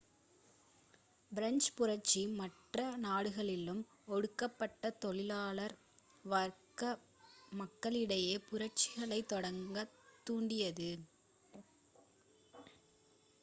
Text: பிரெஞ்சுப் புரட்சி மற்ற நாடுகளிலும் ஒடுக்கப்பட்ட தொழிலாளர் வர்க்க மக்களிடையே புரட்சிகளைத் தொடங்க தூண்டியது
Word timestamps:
பிரெஞ்சுப் 1.31 1.75
புரட்சி 1.75 2.21
மற்ற 2.37 2.77
நாடுகளிலும் 2.99 3.83
ஒடுக்கப்பட்ட 4.07 4.91
தொழிலாளர் 5.03 5.75
வர்க்க 6.25 6.81
மக்களிடையே 7.51 8.35
புரட்சிகளைத் 8.49 9.31
தொடங்க 9.33 9.87
தூண்டியது 10.27 10.91